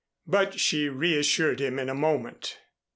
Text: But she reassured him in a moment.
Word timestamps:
But 0.25 0.59
she 0.59 0.89
reassured 0.89 1.61
him 1.61 1.77
in 1.77 1.87
a 1.87 1.93
moment. 1.93 2.57